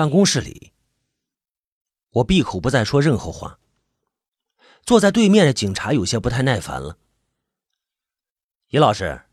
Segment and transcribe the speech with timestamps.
[0.00, 0.72] 办公室里，
[2.08, 3.58] 我闭口不再说任何话。
[4.82, 6.96] 坐在对面的警察有些不太耐烦了。
[8.68, 9.26] 尹老师，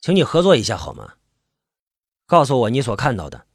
[0.00, 1.14] 请你合作一下好吗？
[2.26, 3.48] 告诉我你所看到的。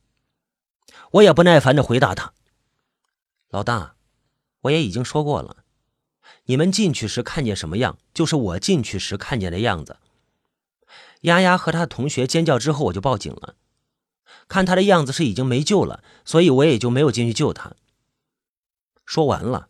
[1.12, 2.34] 我也不耐烦的回答他
[3.48, 3.96] ：“老大，
[4.64, 5.64] 我也已经说过了，
[6.48, 9.96] 你们进去时看见什么样，就是我进去时看见的样子。
[11.22, 13.56] 丫丫和他的同学尖叫之后，我就报警了。”
[14.48, 17.74] 看他的样子是已经没救了，所以我也就没有进去救他。
[19.06, 19.70] 说完了，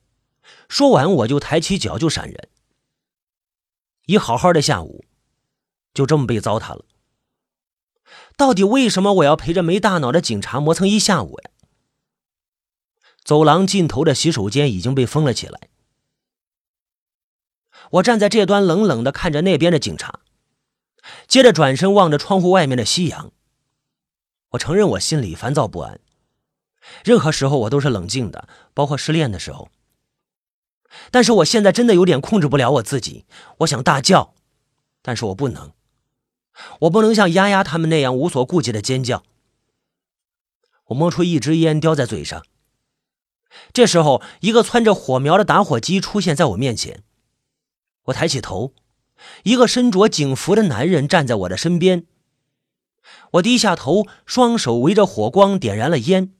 [0.67, 2.49] 说完我就抬起脚就闪人。
[4.05, 5.05] 一好好的下午，
[5.93, 6.85] 就这么被糟蹋了。
[8.35, 11.51] 到底为什么我要陪着没大脑的警察磨蹭一下午呀？
[13.23, 15.69] 走廊尽头的洗手间已经被封了起来。
[17.91, 20.19] 我站在这端冷冷的看着那边的警察，
[21.27, 23.31] 接着转身望着窗户外面的夕阳。
[24.53, 25.99] 我承认我心里烦躁不安，
[27.03, 29.69] 任何时候我都是冷静的，包括失恋的时候。
[31.09, 33.25] 但是我现在真的有点控制不了我自己，
[33.59, 34.35] 我想大叫，
[35.01, 35.71] 但是我不能，
[36.81, 39.23] 我不能像丫丫他们那样无所顾忌的尖叫。
[40.87, 42.45] 我摸出一支烟，叼在嘴上。
[43.71, 47.03] 这时候，一个窜着火苗的打火机出现在我面前，
[48.03, 48.73] 我抬起头，
[49.43, 52.05] 一个身着警服的男人站在我的身边。
[53.33, 56.33] 我低下头，双手围着火光点燃了烟，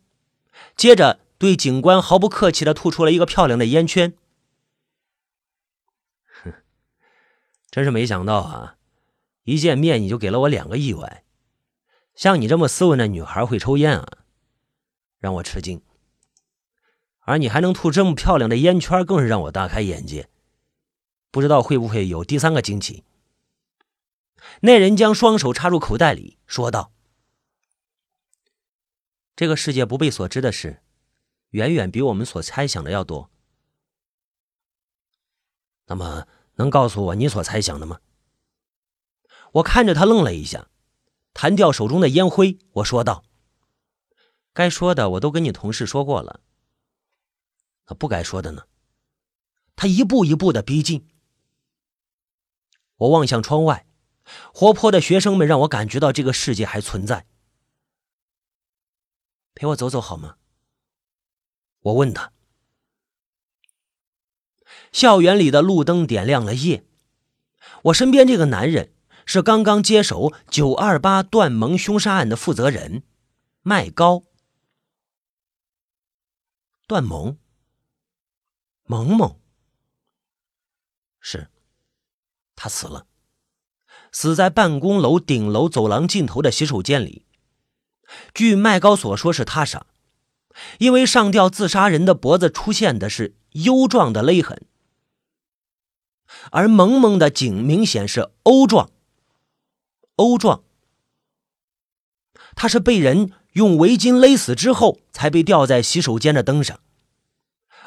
[0.76, 4.14] 接着对警官毫不客气的吐出了一个漂亮的烟圈。
[6.44, 6.54] 哼，
[7.72, 8.76] 真是没想到啊！
[9.44, 11.24] 一见面你就给了我两个意外，
[12.16, 14.08] 像你这么斯文的女孩会抽烟啊，
[15.20, 15.82] 让我吃惊。
[17.22, 20.30] 而你还能吐这么漂亮的烟圈，更是让我大开眼界。
[21.32, 23.04] 不知道会不会有第三个惊奇？
[24.62, 26.92] 那人将双手插入口袋里，说道
[29.36, 30.82] ：“这个世界不被所知的事，
[31.50, 33.30] 远远比我们所猜想的要多。
[35.86, 38.00] 那么，能告诉我你所猜想的吗？”
[39.54, 40.70] 我看着他愣了一下，
[41.34, 43.24] 弹掉手中的烟灰，我说道
[44.54, 46.40] ：“该说的我都跟你同事说过了。
[47.88, 48.64] 那不该说的呢？”
[49.76, 51.08] 他一步一步的逼近，
[52.96, 53.88] 我望向窗外。
[54.54, 57.26] 活泼的学生们让我感觉到这个世界还存在。
[59.56, 60.38] 陪我走走好吗？
[61.82, 62.32] 我问他。
[64.92, 66.86] 校园里的路灯点亮了夜。
[67.84, 68.94] 我身边这个男人
[69.26, 73.04] 是刚刚接手九二八段盟凶杀案的负责人，
[73.62, 74.24] 麦高。
[76.88, 77.38] 段萌，
[78.84, 79.40] 萌萌，
[81.20, 81.50] 是，
[82.56, 83.08] 他死了。
[84.14, 87.26] 死在办公楼顶楼走廊尽头的洗手间里。
[88.34, 89.88] 据麦高所说，是他杀，
[90.78, 94.62] 因为上吊自杀人的脖子出现的是 U 状的勒痕，
[96.52, 98.92] 而萌萌的颈明显是 O 状。
[100.16, 100.64] O 状，
[102.56, 106.80] 他是被人用围巾勒死之后才被吊在洗手间的灯上，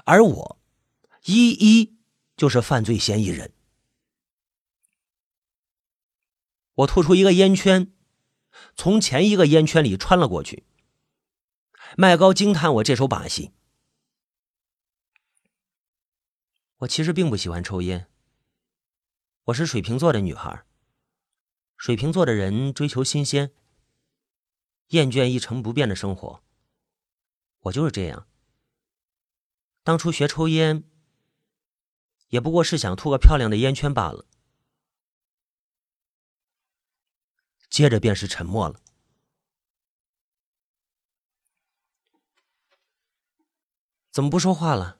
[0.05, 0.59] 而我，
[1.27, 1.95] 一一
[2.37, 3.53] 就是犯罪嫌疑人。
[6.77, 7.91] 我吐出一个烟圈，
[8.75, 10.65] 从前一个烟圈里穿了过去。
[11.97, 13.53] 麦高惊叹我这手把戏。
[16.79, 18.11] 我其实并不喜欢抽烟。
[19.45, 20.67] 我是水瓶座的女孩。
[21.79, 23.53] 水瓶座的人追求新鲜，
[24.89, 26.43] 厌倦一成不变的生活。
[27.61, 28.27] 我就是这样。
[29.83, 30.85] 当初学抽烟，
[32.29, 34.27] 也不过是想吐个漂亮的烟圈罢了。
[37.77, 38.81] 接着便是沉默了。
[44.11, 44.99] 怎么不说话了？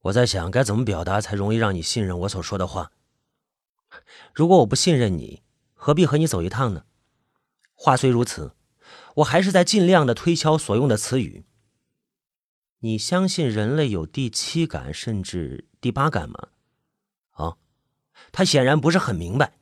[0.00, 2.90] 我在想该怎么表达才容易让你信任我所说的话。
[4.34, 6.84] 如果我不信任你，何必和你走一趟呢？
[7.74, 8.56] 话虽如此，
[9.18, 11.44] 我还是在尽量的推敲所用的词语。
[12.80, 16.48] 你相信人类有第七感甚至第八感吗？
[17.30, 17.56] 啊，
[18.32, 19.59] 他显然不是很明白。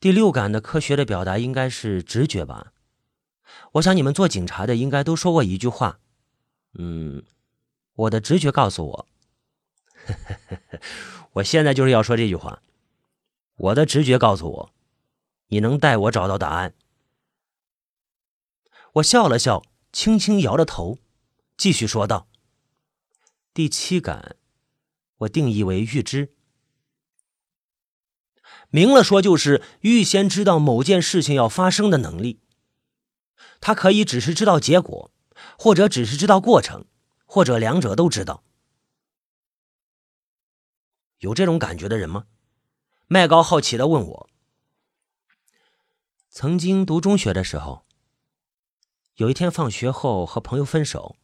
[0.00, 2.72] 第六感的科学的表达应该是直觉吧？
[3.72, 5.98] 我想你们做警察的应该都说过一句话，
[6.74, 7.24] 嗯，
[7.94, 9.08] 我的直觉告诉我，
[11.34, 12.62] 我现在就是要说这句话，
[13.56, 14.74] 我的直觉告诉我，
[15.48, 16.74] 你能带我找到答案。
[18.94, 20.98] 我笑了笑，轻轻摇着头，
[21.56, 22.28] 继续说道
[23.52, 24.36] ：“第七感，
[25.18, 26.34] 我定义为预知。”
[28.70, 32.40] 明了说就是预先知道某件事情要发生的能力。
[33.60, 35.10] 他可以只是知道结果，
[35.58, 36.84] 或者只是知道过程，
[37.24, 38.44] 或者两者都知道。
[41.18, 42.26] 有这种感觉的人吗？
[43.08, 44.30] 麦高好奇的问我。
[46.28, 47.86] 曾经读中学的时候，
[49.14, 51.16] 有一天放学后和朋友分手，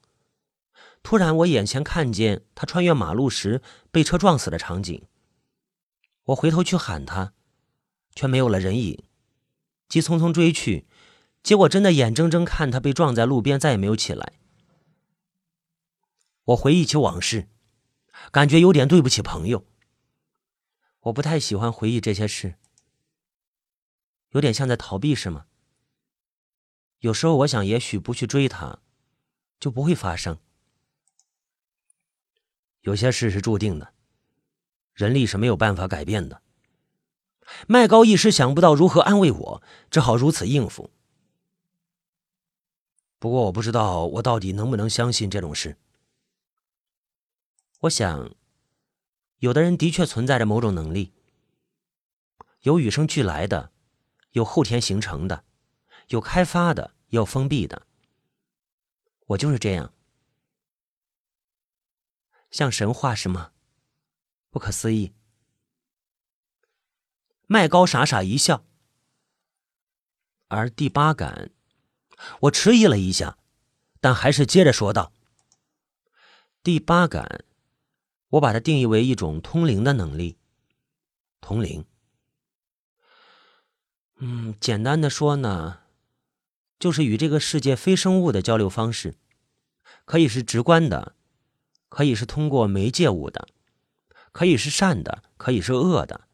[1.03, 3.61] 突然我眼前看见他穿越马路时
[3.93, 5.07] 被车撞死的场景。
[6.25, 7.34] 我回头去喊他，
[8.15, 9.05] 却没有了人影，
[9.89, 10.87] 急匆匆追去，
[11.43, 14.35] 结果真的眼睁睁看他被撞在路边，再也没有起来。
[16.45, 17.49] 我回忆起往事，
[18.31, 19.67] 感觉有点对不起朋友。
[21.01, 22.57] 我不太喜欢回忆这些事，
[24.31, 25.47] 有点像在逃避，是吗？
[27.01, 28.79] 有时候我想，也许不去追他，
[29.61, 30.39] 就不会发生。
[32.81, 33.93] 有些事是注定的，
[34.95, 36.41] 人力是没有办法改变的。
[37.67, 40.91] 麦高一时想不到如何安慰我，只好如此应付。
[43.19, 45.77] 不过我不知道我到底能不能相信这种事。
[47.81, 48.35] 我想。
[49.41, 51.13] 有的人的确存在着某种能力，
[52.63, 53.73] 有与生俱来的，
[54.31, 55.45] 有后天形成的，
[56.09, 57.87] 有开发的，也有封闭的。
[59.27, 59.93] 我就是这样，
[62.51, 63.53] 像神话是吗？
[64.49, 65.13] 不可思议。
[67.47, 68.65] 麦高傻傻一笑，
[70.49, 71.51] 而第八感，
[72.41, 73.39] 我迟疑了一下，
[74.01, 75.13] 但还是接着说道
[76.63, 77.45] ：“第八感。”
[78.35, 80.39] 我把它定义为一种通灵的能力。
[81.41, 81.85] 通灵，
[84.17, 85.83] 嗯，简单的说呢，
[86.81, 89.15] 就是与这个世界非生物的交流方式，
[90.05, 91.15] 可以是直观的，
[91.89, 93.47] 可以是通过媒介物的，
[94.33, 96.27] 可以是善的，可以是恶的，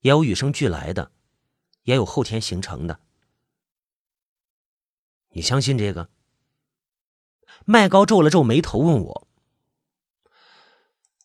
[0.00, 1.12] 也有与生俱来的，
[1.82, 3.00] 也有后天形成的。
[5.30, 6.10] 你相信这个？
[7.64, 9.28] 麦高皱了皱眉头，问我。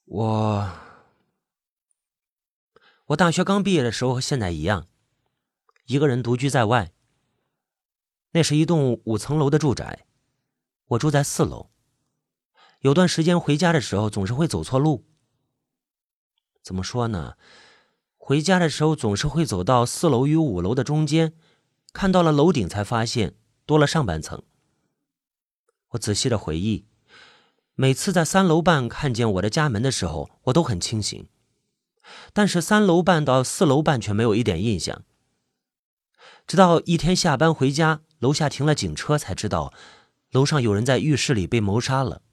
[0.06, 0.72] 我，
[3.06, 4.88] 我大学刚毕业的时候和现在一样，
[5.86, 6.92] 一个人独居在外。
[8.32, 10.06] 那是一栋五层楼的住宅，
[10.88, 11.72] 我住在四楼。
[12.82, 15.08] 有段时间回家的时候总是会走错路。
[16.62, 17.38] 怎么说呢？
[18.28, 21.34] 回家的时候总是会走到四楼与五楼的中间，
[21.94, 23.36] 看到了楼顶才发现
[23.68, 24.42] 多了上半层。
[25.90, 26.88] 我仔细的回忆。
[27.76, 31.28] 每次在三楼半看见我的家门的时候，我都很清醒，
[32.34, 35.04] 但是三楼半到四楼半却没有一点印象。
[36.48, 39.72] 直到一天下班回家，楼下停了警车，才知道
[40.32, 42.24] 楼上有人在浴室里被谋杀了。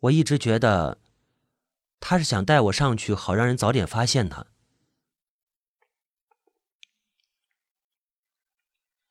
[0.00, 0.98] 我一直觉得
[2.04, 4.48] 他是想带我上去，好让人早点发现他。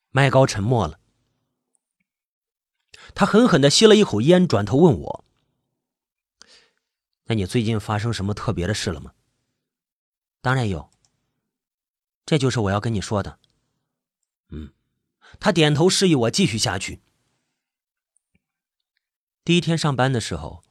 [0.09, 0.99] 麦高沉默了。
[3.15, 5.25] 他狠狠的吸了一口烟，转头问我
[7.25, 9.13] ：“那你最近发生什么特别的事了吗
[10.41, 10.91] ？”“当然有。
[12.25, 13.39] ”“这就是我要跟你说的。
[14.51, 14.73] ”“嗯。”
[15.39, 17.01] 他点头示意我继续下去。
[19.45, 20.65] 第一天上班的时候，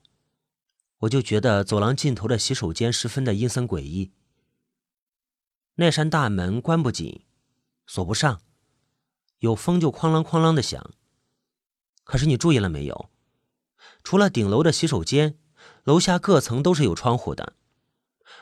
[1.00, 4.12] 我就觉得走廊尽头的洗手间十分的阴森诡异。
[5.76, 7.24] 那扇大门关不紧，
[7.86, 8.42] 锁不上，
[9.38, 10.90] 有风就哐啷哐啷的响。
[12.04, 13.10] 可是你注意了没有？
[14.04, 15.38] 除了顶楼的洗手间，
[15.84, 17.54] 楼下各层都是有窗户的，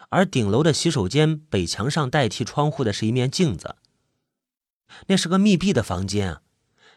[0.08, 3.76] 而顶楼的洗手间北墙上代替窗户的是一面镜子。
[5.06, 6.42] 那是个密闭的房间啊，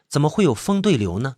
[0.08, 1.36] 怎么会有风对流呢？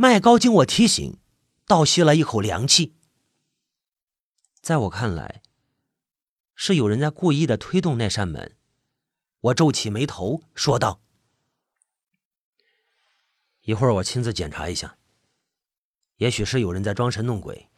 [0.00, 1.18] 麦高经我提醒，
[1.66, 2.94] 倒吸了一口凉气。
[4.60, 5.42] 在我看来，
[6.54, 8.56] 是有人在故意的推动那扇门。
[9.40, 11.00] 我皱起眉头说道。
[13.62, 14.98] 一会儿我亲自检查一下，
[16.18, 17.68] 也许是有人在装神弄鬼，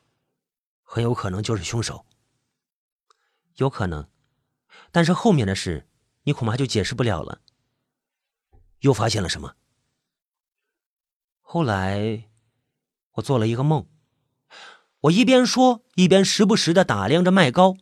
[0.83, 2.05] 很有可能就是凶手。
[3.55, 4.07] 有可能，
[4.93, 5.89] 但是后面的事
[6.25, 7.41] 你恐怕就解释不了了。
[8.81, 9.57] 又发现了什么？
[11.53, 12.29] 后来
[13.15, 13.89] 我做了一个梦，
[15.01, 17.77] 我一边说一边时不时的打量着麦高，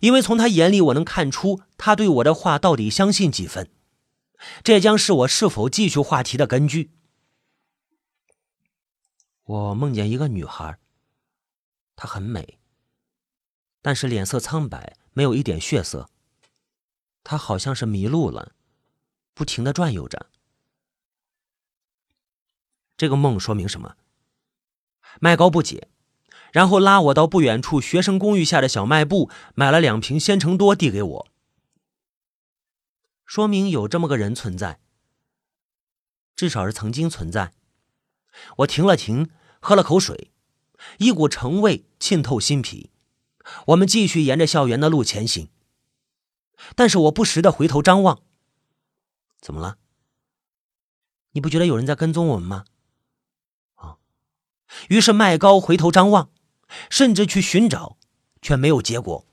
[0.00, 3.70] 因为从他眼里我能看出他对我的话到底相信几分，
[4.64, 6.90] 这将是我是否继续话题的根据。
[9.44, 10.78] 我梦见一个女孩，
[11.94, 12.58] 她很美，
[13.82, 16.08] 但是脸色苍白，没有一点血色。
[17.22, 18.52] 她好像是迷路了，
[19.34, 20.30] 不停的转悠着。
[23.00, 23.96] 这个梦说明什么？
[25.20, 25.88] 麦高不解，
[26.52, 31.28] 然后拉我到不远处学生公寓下的小卖部，买了两瓶鲜橙多，递给我，
[33.24, 34.80] 说明有这么个人存在，
[36.36, 37.54] 至少是曾经存在。
[38.58, 39.30] 我停了停，
[39.60, 40.30] 喝了口水，
[40.98, 42.90] 一股橙味沁透心脾。
[43.68, 45.48] 我们继续沿着校园的路前行，
[46.74, 48.20] 但是我不时的回头张望。
[49.40, 49.78] 怎么了？
[51.30, 52.66] 你不觉得有人在跟踪我们吗？
[54.88, 56.30] 于是麦高回头张望。
[56.88, 57.98] 甚至去寻找，
[58.40, 59.26] 却没有结果。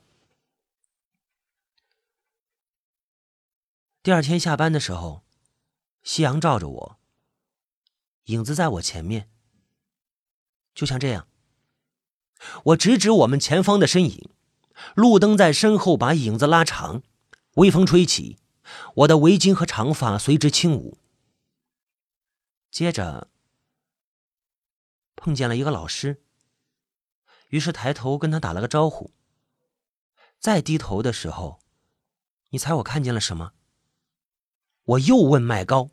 [4.02, 5.22] 第二天下班的时候，
[6.02, 6.98] 夕阳照着我，
[8.24, 9.30] 影子在我前面，
[10.74, 11.28] 就像这样。
[12.64, 14.28] 我直指我们前方的身影，
[14.96, 17.04] 路灯在身后把影子拉长，
[17.54, 18.38] 微风吹起，
[18.96, 20.98] 我的围巾和长发随之轻舞。
[22.72, 23.30] 接着，
[25.18, 26.22] 碰见了一个老师。
[27.48, 29.12] 于是抬头跟他打了个招呼。
[30.38, 31.60] 再低头的时候，
[32.50, 33.52] 你猜我看见了什么？
[34.84, 35.90] 我又问麦高，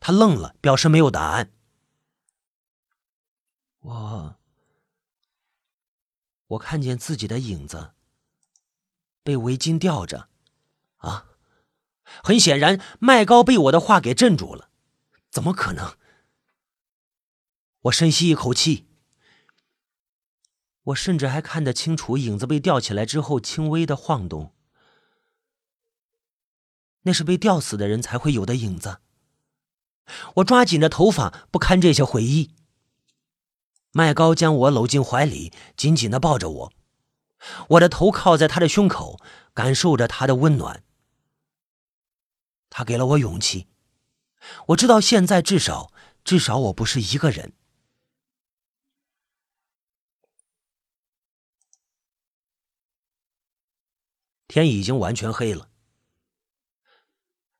[0.00, 1.52] 他愣了，表示没有答案。
[3.80, 4.36] 我，
[6.46, 7.92] 我看见自己的影子
[9.22, 10.28] 被围巾吊着，
[10.98, 11.26] 啊！
[12.22, 14.70] 很显然，麦高被我的话给镇住了。
[15.30, 15.96] 怎么可能？
[17.82, 18.86] 我深吸一口气，
[20.84, 24.54] 我甚至还看得清楚影子被吊起来之后轻微的晃动，
[27.02, 28.98] 那是被吊死的人才会有的影子。
[30.36, 32.54] 我抓紧着头发，不堪这些回忆。
[33.90, 36.72] 麦高将我搂进怀里，紧紧的抱着我，
[37.70, 39.20] 我的头靠在他的胸口，
[39.52, 40.84] 感受着他的温暖。
[42.70, 43.66] 他给了我勇气，
[44.68, 47.52] 我知道现在至少，至少我不是一个人。
[54.52, 55.70] 天已经完全黑了。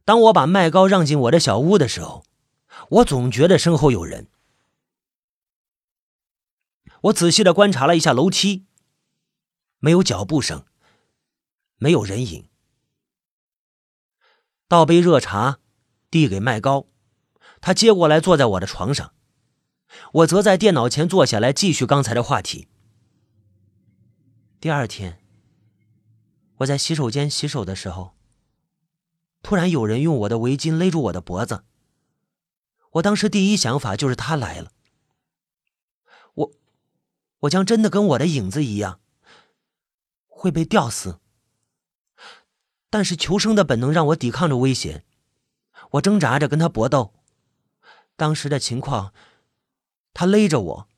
[0.05, 2.27] 当我把麦高让进我的小屋的时候，
[2.91, 4.29] 我总觉得身后有人。
[7.05, 8.67] 我仔细的观察了一下楼梯，
[9.79, 10.67] 没有脚步声，
[11.77, 12.51] 没有人影。
[14.69, 15.61] 倒杯热茶，
[16.11, 16.89] 递给麦高，
[17.63, 19.15] 他接过来坐在我的床上，
[20.13, 22.69] 我则在电脑前坐下来继续刚才的话题。
[24.61, 25.22] 第二天。
[26.63, 28.15] 我在洗手间洗手的时候，
[29.43, 31.65] 突然有人用我的围巾勒住我的脖子。
[32.93, 34.73] 我当时第一想法就是他来了。
[36.35, 36.53] 我，
[37.41, 39.01] 我将真的跟我的影子一样，
[40.29, 41.19] 会被吊死。
[42.91, 45.05] 但是求生的本能让我抵抗着危险，
[45.93, 47.15] 我挣扎着跟他搏斗。
[48.17, 49.15] 当时的情况，
[50.13, 50.89] 他勒着我，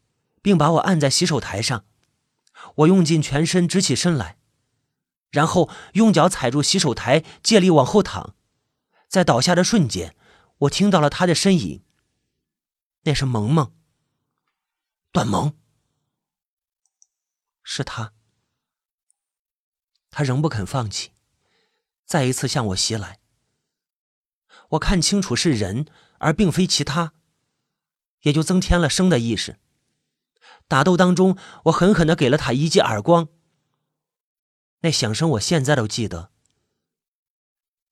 [0.43, 1.85] 并把我按在洗手台上，
[2.75, 4.39] 我用尽全身直起身来。
[5.35, 8.37] 然后用脚踩住洗手台，借力往后躺，
[9.09, 10.15] 在倒下的瞬间，
[10.59, 11.83] 我听到了他的身影。
[13.03, 13.73] 那是萌萌，
[15.11, 15.55] 段萌，
[17.65, 18.13] 是他。
[20.09, 21.11] 他仍不肯放弃，
[22.07, 23.19] 再一次向我袭来。
[24.71, 25.87] 我看清楚是人，
[26.19, 27.13] 而并非其他，
[28.23, 29.59] 也就增添了生的意识。
[30.69, 33.29] 打斗当中，我狠狠的给了他一记耳光。
[34.85, 36.31] 那响声我现在都记得。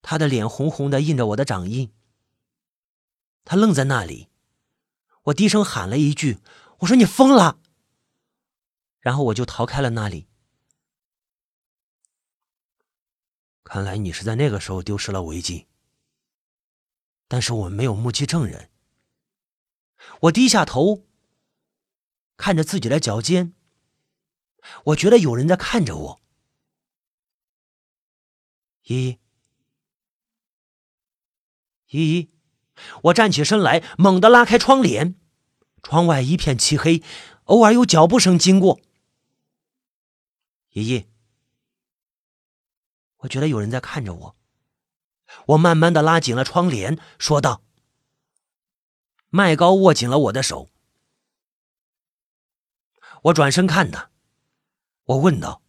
[0.03, 1.91] 他的脸红红的，印着我的掌印。
[3.47, 4.29] 他愣在那里，
[5.23, 6.39] 我低声喊了一句
[6.81, 7.59] ：“我说你疯了。”
[9.01, 10.29] 然后我就逃开了那里。
[13.65, 15.65] 看来你是在那个时候丢失了围巾，
[17.27, 18.71] 但是我们没有目击证人。
[20.21, 21.07] 我低下头，
[22.37, 23.55] 看着自己的脚尖，
[24.85, 26.22] 我觉得有人在看着我。
[28.85, 29.19] 依依，
[31.91, 32.31] 依依，
[33.05, 35.15] 我站起身来，猛地拉开窗帘，
[35.83, 37.03] 窗外一片漆黑，
[37.45, 38.81] 偶尔有脚步声经过。
[40.71, 41.07] 依依，
[43.19, 44.37] 我觉得有人在看着我，
[45.47, 47.63] 我慢慢的拉紧了窗帘，说道。
[49.35, 50.69] 麦高握紧了我的手，
[53.23, 54.11] 我转身看他，
[55.05, 55.62] 我问道。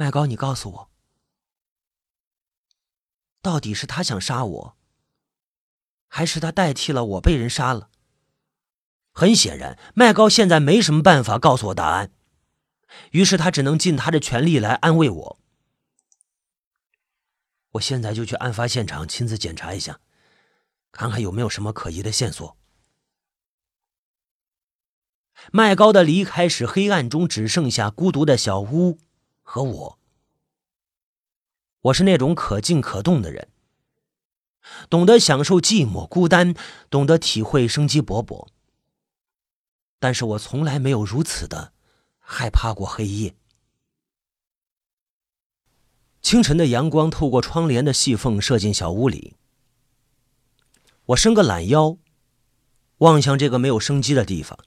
[0.00, 0.90] 麦高，你告诉我，
[3.42, 4.76] 到底是他想杀我，
[6.06, 7.90] 还是他代替了我被人杀了？
[9.12, 12.12] 很显然，麦高现在没什么办法告诉我答案，
[13.10, 15.40] 于是他只能尽他的全力来安慰我。
[17.72, 19.98] 我现在就去案发现场亲自检查一下，
[20.92, 22.56] 看看有没有什么可疑的线索。
[25.50, 29.00] 麦高的离开使黑暗中只剩下孤独的小屋
[29.50, 29.98] 和我。
[31.80, 33.48] 我是那种可静可动的人，
[34.90, 36.54] 懂得享受寂寞孤单，
[36.90, 38.48] 懂得体会生机勃勃。
[39.98, 41.72] 但是我从来没有如此的
[42.18, 43.34] 害怕过黑夜。
[46.20, 49.36] 清晨的阳光透过窗帘的细缝射进小屋里，
[51.06, 51.96] 我伸个懒腰，
[52.98, 54.58] 望向这个没有生机的地方。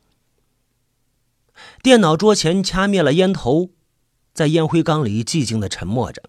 [1.83, 3.69] 电脑桌前掐灭了烟头，
[4.33, 6.23] 在烟灰缸里寂静的沉默着。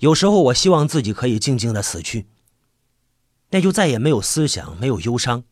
[0.00, 2.26] 有时候我希望自己可以静静的死去，
[3.50, 5.44] 那就再也没有思想，没有忧伤。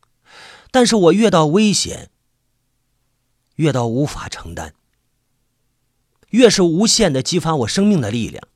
[0.71, 2.09] 但是我越到危险，
[3.55, 4.73] 越到无法承担，
[6.29, 8.47] 越是无限的激发我生命的力量。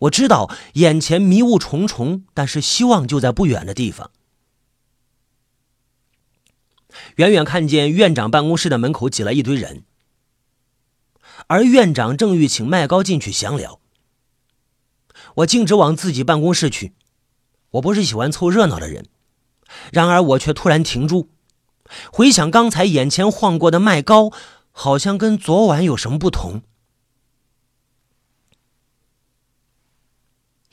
[0.00, 4.10] 我知道眼前迷雾重重，但是希望就在不远的地方。
[7.16, 9.84] 远远看见院长办公室的门口挤了一堆人，
[11.50, 13.80] 而院长正欲请麦高进去详聊。
[15.34, 16.94] 我径直往自己办公室去。
[17.70, 19.06] 我不是喜欢凑热闹的人，
[19.90, 21.28] 然而我却突然停住，
[22.12, 24.30] 回想刚才眼前晃过的麦高，
[24.70, 26.62] 好像跟昨晚有什么不同。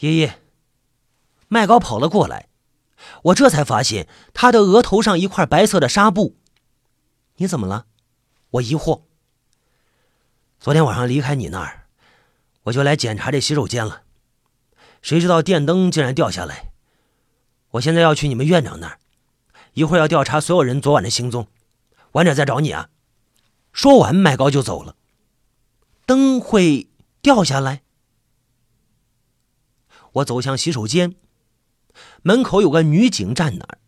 [0.02, 0.40] 爷爷，
[1.48, 2.50] 麦高跑了过来，
[3.24, 6.36] 我这才发现他的额头上一块白色的纱布。
[7.38, 7.88] 你怎么了？
[8.52, 9.07] 我疑惑。
[10.68, 11.86] 昨天晚上离开你那儿，
[12.64, 14.04] 我就来检查这洗手间了。
[15.02, 16.74] 谁知道电灯竟然掉下来！
[17.70, 19.00] 我现在要去你们院长那儿，
[19.76, 21.48] 一会儿要调查所有人昨晚的行踪，
[22.12, 22.90] 晚点再找你啊！
[23.72, 24.98] 说完，麦高就走了。
[26.06, 26.90] 灯会
[27.22, 27.84] 掉下来？
[30.16, 31.16] 我走向洗手间，
[32.24, 33.80] 门口有个女警站那儿。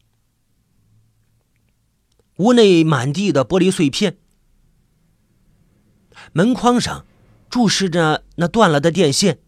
[2.38, 4.18] 屋内满地的玻璃碎片，
[6.34, 7.06] 门框上
[7.50, 9.40] 注视着那断了的电线。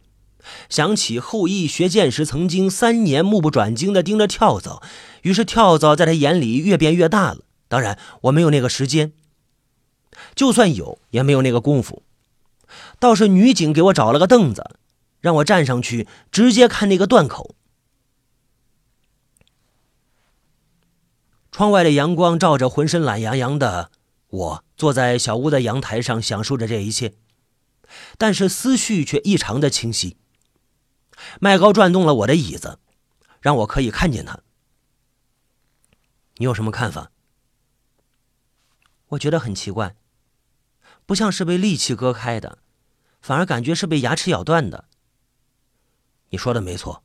[0.69, 4.81] 想起后羿学剑时，曾经三年目不转睛地盯着跳蚤，
[5.21, 7.41] 于是跳蚤在他眼里越变越大了。
[7.67, 9.13] 当然，我没有那个时间，
[10.33, 12.01] 就算有，也没有那个功夫。
[12.99, 14.71] 倒是女警给我找了个凳子，
[15.19, 17.55] 让我站上去，直接看那个断口。
[21.51, 23.91] 窗外的阳光照着浑身懒洋洋的
[24.31, 27.15] 我，坐在小屋的阳台上，享受着这一切，
[28.17, 30.17] 但是思绪却异常的清晰。
[31.39, 32.79] 麦高转动了我的椅子，
[33.41, 34.39] 让我可以看见他。
[36.37, 37.11] 你有什么看法？
[39.09, 39.97] 我觉得很奇怪，
[41.05, 42.59] 不像是被利器割开的，
[43.21, 44.85] 反而感觉是被牙齿咬断的。
[46.29, 47.03] 你说的没错，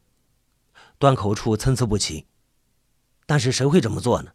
[0.99, 2.27] 断口处参差不齐，
[3.27, 4.33] 但是谁会这么做呢？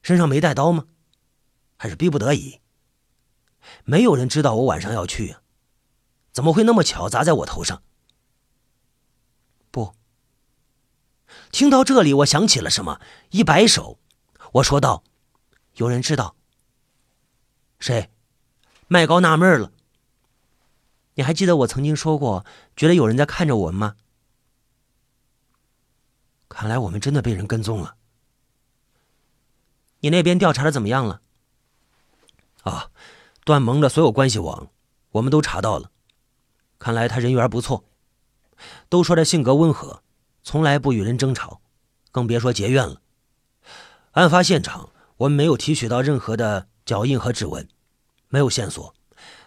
[0.00, 0.86] 身上没带刀吗？
[1.80, 2.60] 还是逼不得已？
[3.84, 5.36] 没有人知道我晚上要去，
[6.30, 7.82] 怎么会那么巧砸在我头上？
[9.70, 9.94] 不。
[11.50, 13.98] 听到这里，我想起了什么，一摆手，
[14.52, 15.04] 我说道
[15.76, 16.36] ：“有人知道。”
[17.80, 18.10] 谁？
[18.86, 19.72] 麦高纳闷了。
[21.14, 22.44] 你还记得我曾经说过，
[22.76, 23.96] 觉得有人在看着我们吗？
[26.46, 27.96] 看来我们真的被人跟踪了。
[30.00, 31.22] 你那边调查的怎么样了？
[32.62, 32.90] 啊，
[33.44, 34.68] 段萌的所有关系网，
[35.12, 35.90] 我们都查到了。
[36.78, 37.84] 看来他人缘不错。
[38.90, 40.02] 都说他性格温和，
[40.42, 41.62] 从来不与人争吵，
[42.12, 43.00] 更别说结怨了。
[44.10, 47.66] 案发现场我们没有提取到任何的脚印和指纹，
[48.28, 48.94] 没有线索，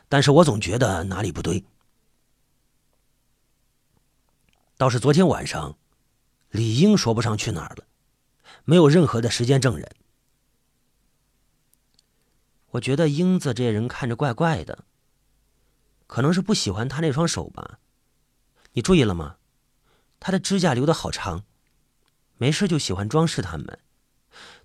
[0.09, 1.63] 但是我总觉得哪里不对。
[4.77, 5.77] 倒是昨天晚上，
[6.49, 7.85] 李英说不上去哪儿了，
[8.65, 9.87] 没有任何的时间证人。
[12.73, 14.85] 我觉得英子这人看着怪怪的，
[16.07, 17.79] 可能是不喜欢他那双手吧。
[18.73, 19.37] 你注意了吗？
[20.19, 21.43] 他的指甲留的好长，
[22.37, 23.79] 没事就喜欢装饰他们。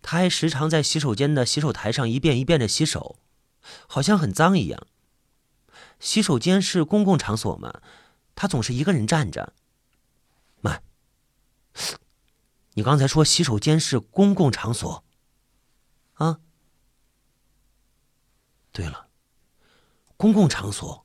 [0.01, 3.19] 他还时常在洗手间的洗手台上一遍一遍的洗手，
[3.87, 4.87] 好像很脏一样。
[6.01, 7.83] 洗手间是公共场所嘛，
[8.35, 9.53] 他总是一个人站着。
[10.61, 10.83] 慢，
[12.73, 15.05] 你刚才说洗手间是公共场所？
[16.15, 16.41] 啊？
[18.79, 19.09] 对了，
[20.17, 21.05] 公共场所，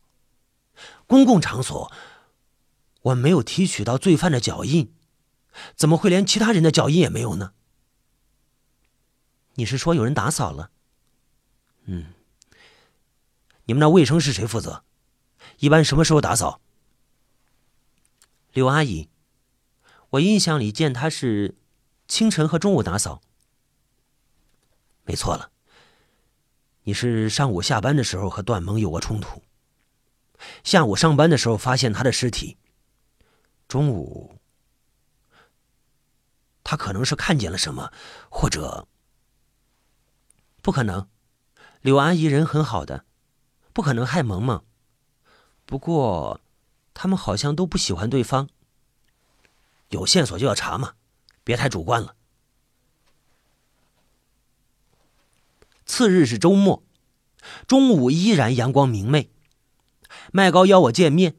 [1.07, 1.91] 公共场所。
[3.01, 4.93] 我没有提取到罪犯的脚印，
[5.75, 7.53] 怎么会连其他人的脚印也没有呢？
[9.55, 10.69] 你是说有人打扫了？
[11.85, 12.13] 嗯，
[13.65, 14.83] 你们那卫生是谁负责？
[15.57, 16.61] 一般什么时候打扫？
[18.51, 19.09] 刘阿姨，
[20.11, 21.57] 我印象里见她是
[22.07, 23.23] 清晨和中午打扫。
[25.05, 25.49] 没错了，
[26.83, 29.41] 你是上午下班的时候和段萌有过冲突，
[30.63, 32.57] 下午上班的时候发现他的尸体，
[33.67, 34.37] 中午
[36.63, 37.91] 他可能是看见了什么，
[38.29, 38.87] 或者
[40.61, 41.07] 不可能。
[41.81, 43.03] 柳阿姨人很好的，
[43.73, 44.63] 不可能害萌萌。
[45.65, 46.39] 不过，
[46.93, 48.49] 他们好像都不喜欢对方。
[49.89, 50.93] 有线索就要查嘛，
[51.43, 52.15] 别太主观了。
[55.95, 56.81] 次日是周末，
[57.67, 59.29] 中午依然阳光明媚。
[60.31, 61.35] 麦高邀我见面，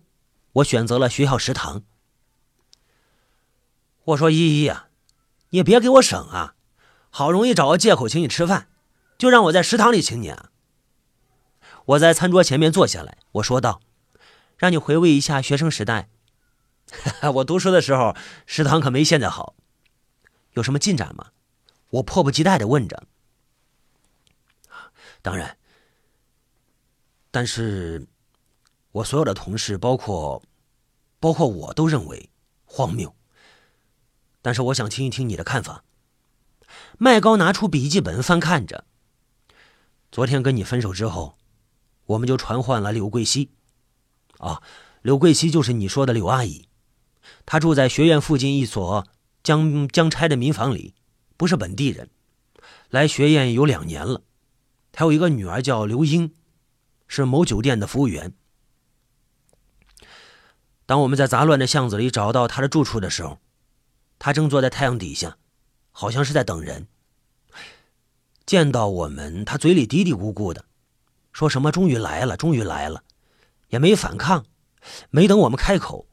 [0.52, 1.82] 我选择了学校食堂。
[4.04, 4.90] 我说：“依依呀，
[5.50, 6.54] 你别给我省啊！
[7.10, 8.68] 好容易找个借口请你吃饭，
[9.18, 10.50] 就让我在食堂里请你啊！”
[11.86, 13.80] 我在餐桌前面坐下来，我说道
[14.56, 16.08] ：“让你回味一下学生时代。
[17.34, 18.14] 我读书的时候，
[18.46, 19.56] 食堂可没现在好。
[20.52, 21.30] 有什么进展吗？”
[21.90, 23.08] 我迫不及待的问着。
[25.24, 25.56] 当然，
[27.30, 28.06] 但是，
[28.92, 30.42] 我所有的同事，包括，
[31.18, 32.28] 包括我都认为
[32.66, 33.16] 荒谬。
[34.42, 35.82] 但是，我想听一听你的看法。
[36.98, 38.84] 麦高拿出笔记本翻看着。
[40.12, 41.38] 昨天跟你分手之后，
[42.04, 43.50] 我们就传唤了柳桂熙。
[44.36, 44.62] 啊，
[45.00, 46.68] 柳桂熙就是你说的柳阿姨，
[47.46, 49.06] 她住在学院附近一所
[49.42, 50.94] 将将拆的民房里，
[51.38, 52.10] 不是本地人，
[52.90, 54.20] 来学院有两年了。
[54.94, 56.32] 他有一个女儿叫刘英，
[57.08, 58.32] 是某酒店的服务员。
[60.86, 63.40] 当我们在杂乱的巷子里找到他的住处的时候，
[64.18, 65.36] 他正坐在太阳底下，
[65.90, 66.86] 好像是在等人。
[68.46, 70.64] 见到我们，他嘴里嘀嘀咕咕的，
[71.32, 73.02] 说什么“终于来了，终于来了”，
[73.70, 74.46] 也没反抗。
[75.10, 76.06] 没等我们开口，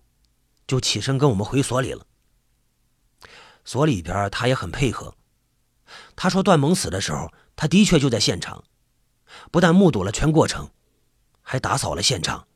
[0.65, 2.07] 就起身跟我们回所里了。
[3.63, 5.13] 所里边他也很配合。
[6.15, 8.63] 他说段萌死的时候，他的确就在现场。
[9.51, 10.69] 不但目睹了全过程，
[11.41, 12.47] 还打扫了现场。